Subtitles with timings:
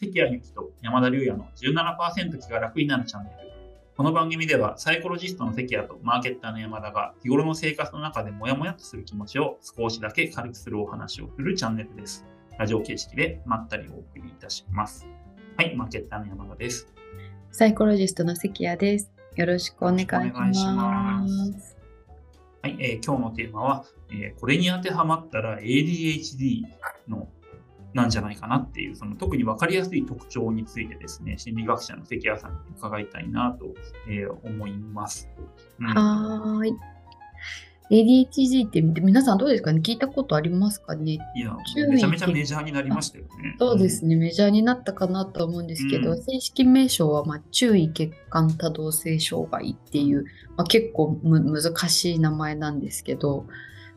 [0.00, 3.36] 関谷由紀と山田龍也の17%気が楽になるチャンネル。
[3.94, 12.24] この番組ではサイコロジストの関谷とマーケッターの山田が日頃の生活の中でモヤモヤとする気持ちを少しだけ軽くするお話をするチャンネルです。
[12.58, 15.06] ラジオ形式でまったりお送りいたします。
[15.58, 16.88] はい、マーケッターの山田です。
[17.52, 19.12] サイコロジストの関谷です。
[19.36, 21.22] よろしくお願いしま
[21.58, 21.76] す。
[22.62, 26.62] はい、えー、今日のテーマは、えー、これに当てはまったら ADHD
[27.06, 27.28] の
[27.92, 33.74] なんじゃないかなっていう、その特に分かりやすい特徴についてですね、心理学者の関谷さんに伺いたいなと、
[34.08, 35.28] えー、思います。
[35.78, 36.72] うん、はい。
[37.92, 39.80] ADHD って皆さんどうですかね？
[39.80, 41.18] 聞いたことありますかね？
[41.34, 41.56] いや、
[41.88, 43.56] めちゃめちゃメジャーになりましたよね。
[43.58, 50.24] そうですね、メジャーになったかなと思うんですけど、うん、正式名称は、まあ、注意欠陥多動性障害っていう、
[50.56, 53.46] まあ、結構難しい名前なんですけど、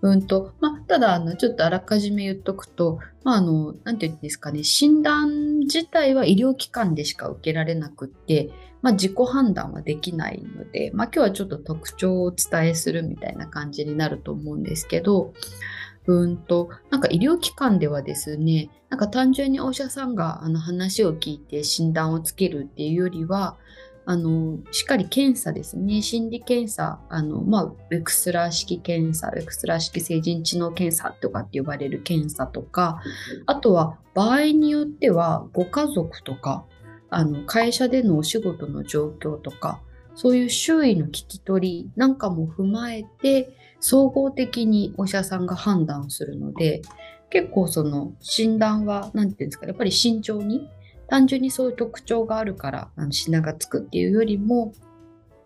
[0.00, 15.34] うんと、まあ、ただ、あの、ちょっとあらかじめ言っとくと、まあ、あの、なんていうんですかね、診断自体は医療機関でしか受けられなくって、まあ、自己判断はできないので、まあ、今日はちょっと特徴をお伝えするみたいな感じになると思うんですけど、
[16.06, 23.58] うんと、なんか医療機関ではですね、なんか単純にお医者さんがあの話を聞いて診断をつけるっていうよりは、
[24.10, 33.02] あのしっかり検査ですね、心理検査、あのまあ、ウェクスラー式検査、ウェクスラー式成人知能検査とかって呼ばれる検査とか、
[33.44, 36.64] あとは場合によってはご家族とか、
[37.10, 39.82] あの会社でのお仕事の状況とか、
[40.14, 46.80] そういう周囲の聞き取りなんかも踏まえて、総合的にお医者さんが判断するので、
[47.28, 50.66] 結構その診断は、何て言うんですか、やっぱり慎重に
[51.08, 54.72] 単純にそういう特徴があるからあの品がつくっていうよりも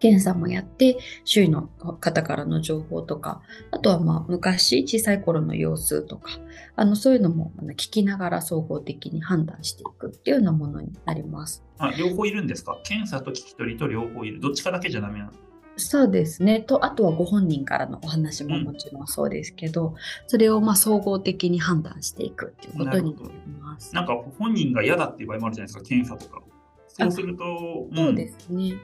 [0.00, 6.32] 検査もやって周囲の方からの情報とかあとはまあ昔小さい頃の様子とか
[6.76, 11.64] あのそういうのも聞きながら総合的に判断していくっていうようなものになります。
[11.78, 12.78] あ両方いるんですか？
[12.84, 14.40] 検査と聞き取りと両方いる。
[14.40, 15.32] どっちかだけじゃダメなの？
[15.76, 16.60] そうですね。
[16.60, 19.94] とあとはご本人からのお話ももちろんそうですけど、うん、
[20.26, 23.94] それをまあ総合的に判断していくっていうことになります。
[23.94, 25.88] なんか本人が嫌だっていう場合もあるじゃないですか。
[25.88, 26.42] 検査とか。
[26.88, 28.76] そうすると、うん、そうですね。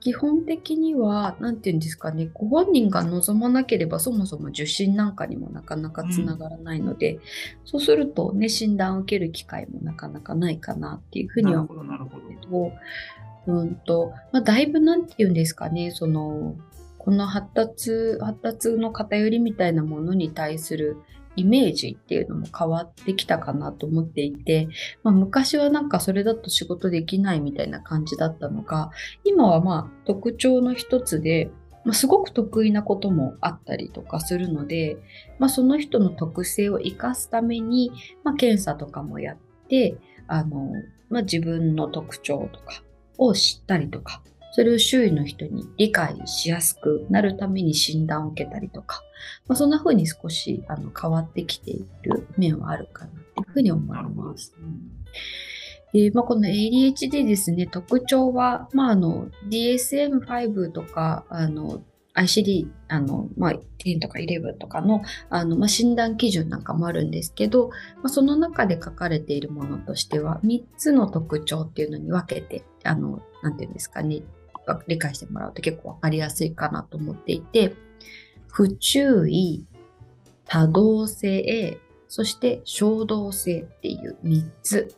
[0.00, 2.30] 基本的には何て言うんですかね。
[2.32, 7.20] ご本人が望まなければそもそも受診なんかにもなかなかつながらないので、うん、
[7.64, 11.94] そうするとね診断を受ける機会もなかなかないかなっていうふうには思うんで
[12.36, 12.72] すけど
[13.48, 16.54] うんと、まあ、だいぶなんて言うんですかね、その、
[16.98, 20.98] この発達、発達の偏りみたいなものに対する
[21.36, 24.68] イメージっていうのも変わってきたかなと思っていて、
[25.02, 28.90] まあ、昔はなんかそれだと仕事できないみたいな感じだったのが、
[29.24, 31.50] 今はまあ特徴の一つで、
[31.84, 34.98] まあ、すごく得意なこともあったりとかするので、
[35.38, 37.92] まあ、その人の特性を生かすために、
[38.24, 39.36] ま、検査とかもやっ
[39.68, 40.72] て、あの、
[41.08, 42.82] ま、自分の特徴とか、
[43.18, 49.02] を知ったりとか、それを周囲の人に理解しやすくなるために診断を受けたりとか、
[49.46, 54.54] まあ、そんな風に少しあの変わってきている面はあるかなというふうに思います。
[55.92, 61.82] でまあ、この ADHD ですね、特徴は、まあ、あの DSM-5 とかあの
[62.18, 74.22] ICD あの、まあ、10とか11とかのあの、まあ、診断基準なんかもあるんですけど、まあ、その中で書かれているものとしては3つの特徴っていうのに分けてあのなんていうんですかね
[74.86, 77.74] 理解してもらうと結構分かりやすいかなと思っていて
[78.48, 79.66] 不注意
[80.44, 81.78] 多動性
[82.08, 84.96] そして衝動性っていう3つ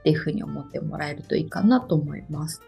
[0.00, 2.60] っていうふうに思ってもらえるといいかなと思います。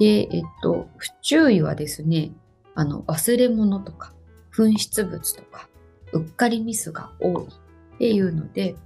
[0.00, 2.32] で、えっと、不注意はですね、
[2.74, 4.12] あの忘れ物とか
[4.54, 5.68] 紛失物とか
[6.12, 8.76] うっかりミスが多いっていうので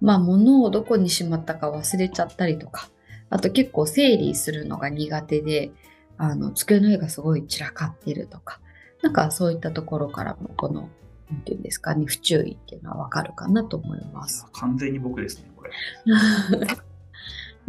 [0.00, 2.88] まあ物をどこにしまったか忘れちゃったりとか
[3.30, 5.72] あと結構整理するのが苦手で
[6.16, 8.60] あの机の上がすごい散らかってるとか
[9.02, 10.88] なんかそういったところからもこの
[11.30, 14.46] 何て言うんですかね不注意っていうのはわかるかなと思います。
[14.52, 15.70] 完全に僕ですねこれ。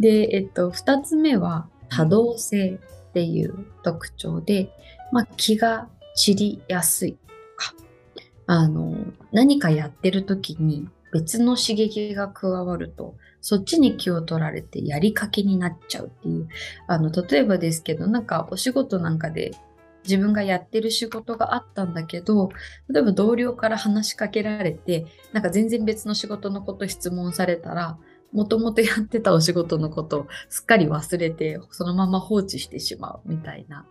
[0.00, 2.80] でえっと2つ目は多動性
[3.10, 4.72] っていう特徴で、
[5.12, 7.18] まあ、気が散りやすいと
[7.56, 7.74] か。
[8.46, 8.96] あの
[9.32, 16.48] 何かやってる時に別の刺激が加わるとそっちに気を取られてやりかけになっちゃうっていう。
[16.86, 19.52] あの例えばですけどなんかお仕事なんかで
[20.04, 22.50] 自分がやってる仕事があったんだけど
[22.88, 27.98] 例えば同僚から話しかけられてなんか全然別の仕事のこと質問されたら
[28.32, 33.86] もともとやってたお仕事のことをすっかり忘れてそのまま放置してしまうみたいな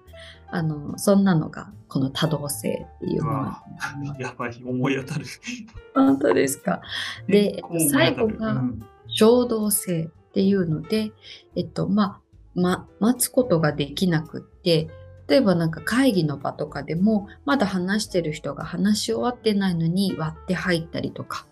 [0.47, 4.15] あのそんなのがこの多動性っていうもの。
[4.19, 5.25] やばい思い当たる。
[5.94, 6.81] 本当ですか？
[7.27, 8.63] で最後が
[9.07, 11.12] 衝動性っていうので、
[11.56, 12.19] えっと、まあ、
[12.56, 14.89] ま、待つことができなくって、
[15.27, 21.47] 例えばなんか会議の場とかでも、まだ話してる人が話し終わってないのに割って入ったりとか、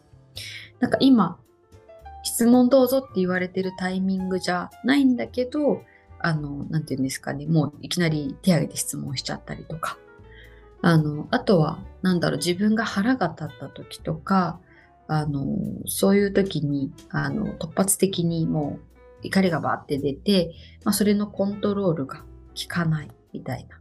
[0.79, 1.39] なんか今、
[2.27, 5.81] 質問どうぞって言われてるタイミングじゃないんだけど、
[6.19, 9.97] あの、なんて言うんですかね、もういきなり手挙げて質問しちゃったりとか。
[10.81, 14.59] あの、あとは、なんだろう、自分が腹が立った時とか、
[15.07, 15.45] あの、
[15.85, 18.79] そういう時に、あの、突発的にも
[19.23, 20.53] う怒りがバーって出て、
[20.83, 22.25] まあ、それのコントロールが効
[22.67, 23.79] かないみたいな。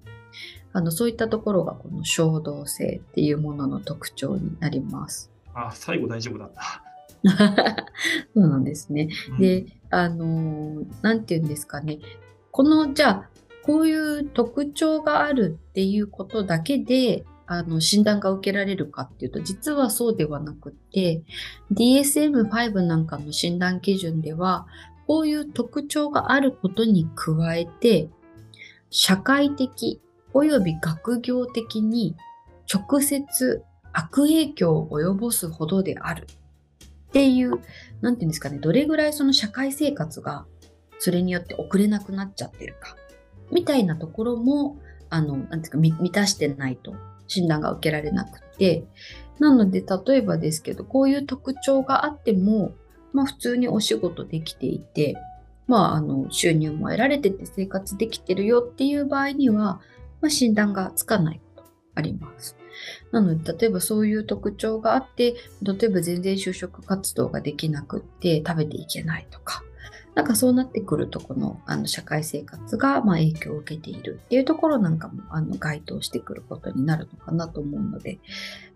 [0.72, 5.32] あの、そういったところがこの衝動性っていうものの特徴になります。
[5.52, 6.85] あ、最後大丈夫だった。
[8.34, 9.08] そうなんですね。
[9.30, 11.98] うん、で、あの、なんて言うんですかね。
[12.50, 13.30] この、じゃあ、
[13.62, 21.22] こういう特徴があるっていうことだけで、あの、診断が受けられるかっていうと、実はそうではなくて、
[21.72, 24.66] DSM-5 なんかの診断基準では、
[25.06, 28.08] こういう特徴があることに加えて、
[28.90, 30.00] 社会的
[30.32, 32.16] 及び学業的に
[32.72, 33.62] 直接
[33.92, 36.26] 悪影響を及ぼすほどである
[37.08, 37.60] っていう、
[38.00, 40.46] なんていうんですかね、どれぐらいその社会生活が
[40.98, 42.96] それによって遅れなくなっちゃってるか、
[43.50, 46.94] みたいなところも、あの、なんていうか、満たしてないと
[47.28, 48.84] 診断が受けられなくて、
[49.38, 52.72] なので、例えばですけど、こういう特徴があっても、
[53.12, 55.16] まあ普通にお仕事できていて、
[55.66, 59.80] まああの収入も得られてて生活できてるよっていう場合には、
[60.20, 61.40] まあ、診断がつかない。
[61.96, 62.56] あります。
[63.10, 69.64] なので、例えばそういう特徴があって、例えば全然就職活動ができなくって食べていけないとか、
[70.14, 78.18] なんかそうなってくると、このあの社会生活がま影響を受けているっていうところなんかもあの該当してくることになるのかなと思うので、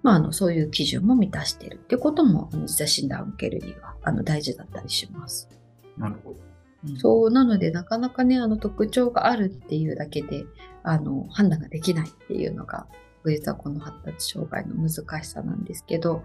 [0.02, 5.49] まあ、あのそういう基準も満たしているっていうことも、あの実は診断を受けるにはあの大事だったりします。
[5.96, 6.40] なるほど。
[6.88, 10.44] うん、そうなので、なかなかね、あの特徴があるっていうだけで、
[10.82, 12.87] あの判断ができないっていうのが、
[13.26, 16.22] 実はこの発達障害の難しさなんですけど、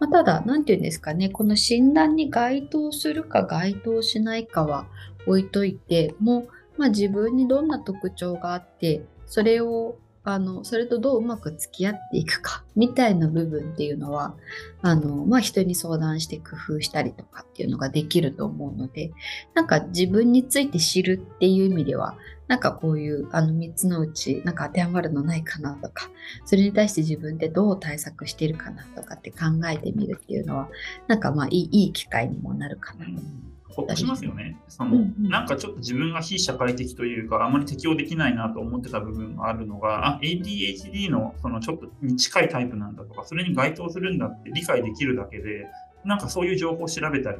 [0.00, 4.86] まあ、ただ、何て言うんですかね、この診断に該当するか該当しないかは
[5.26, 6.46] 置いといて、も、
[6.76, 9.96] まあ、自分にどんな特徴があって、それを
[10.30, 14.34] あの、それとどううまく付き合っていくか、みたいな部分っていうのは、
[14.82, 19.10] あの、まあ、人に相談して工夫したりとかっていうのができると思うので、
[19.54, 22.14] なんか自分について知るっていう意味では、
[22.46, 26.10] なんかこういうあの3つのうちなんか当てはまるのないかなとか、
[26.44, 30.68] それに対して自分でどう対策してるかなとかって考えてみるっていうのは、
[31.06, 33.57] なんかまあいいいい機会にもなるかなと思います。
[33.68, 34.56] ほっとしますよね。
[34.68, 45.66] その、うんうん、なんかちょっと自分が非社会的というか、あまり適応できないなと思ってた部分があるのが、あ、ADHD のそのちょっとに近いタイプなんだとか、それに該当するんだって理解できるだけで、
[46.04, 47.38] なんかそういう情報を調べたり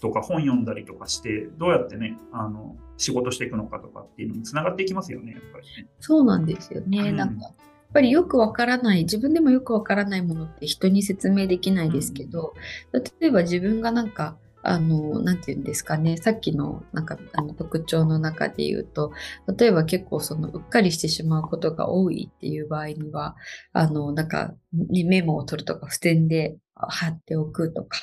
[0.00, 5.88] とか本読んだりとかして、どうやってね、あの、仕事していくのかとかっていうのにつながっていきますよね、やっぱりね。
[6.00, 7.10] そうなんですよね。
[7.10, 7.54] うん、なんか、やっ
[7.94, 12.54] ぱりよくわからない、自分でもよくわからないものって人に説明できないですけど、
[12.92, 19.12] うん、例えば自分がなんか、あの、なんて言うんですかね、さっきのなんかあの特徴の中で言うと、
[19.56, 23.36] 例えば結構そのうっかりしてしまうことが多いっていう場合には、
[23.72, 27.98] あの、なんかメモを取るとか付箋で貼っておくとか、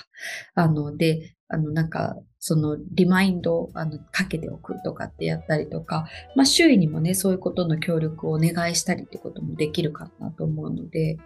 [0.55, 2.15] あの、で、あの、なんか、
[2.47, 6.05] そのリマインドをあのかけておくとかってやったりとか、
[6.35, 11.17] まあ、周囲にもね、そういうことの協力をお願いしたりってこともできるかなと思うので、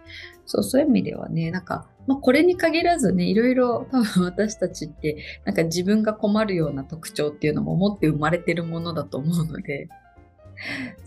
[0.46, 9.90] そう、そういう意味ではね、なんか、まあ、これに限らずね、いろいろ多分私たちって、なんか自分が困るような特徴っていうのも持って生まれてるものだと思うので、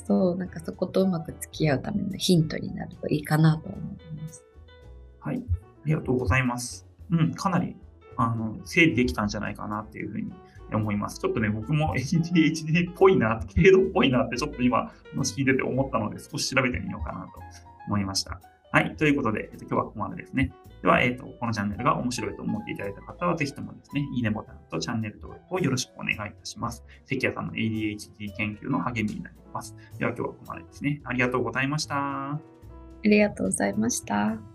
[0.06, 4.46] そう、なんかそことうまく付き合うためのヒントになるといいかなと思います。
[5.22, 6.86] はい、ありがとうございます。
[7.10, 7.76] うん、かなり
[8.17, 10.32] あの整理できたんじゃないかなっていうふうに
[10.75, 11.20] 思います。
[11.20, 17.39] ちょっとね、僕も ADHD っぽいな、軽度っぽいなってちょっと今話聞いてて思ったので、少し調べてみようかなと
[17.88, 18.39] 思いました。
[18.72, 18.96] はい。
[18.96, 20.51] ということで、えっと、今日はここまでですね。
[20.82, 26.84] では、えっと、このチャンネルが面白いと思っていただいた方は、ぜひともですね、いいねボタンとチャンネル登録をよろしくお願いいたします。
[27.05, 29.75] 関谷さんの ADHD 研究の励みになります。
[30.00, 31.01] では、今日はここまでですね。
[31.03, 31.96] ありがとうございました。
[32.32, 32.39] あ
[33.03, 34.53] りがとうございました。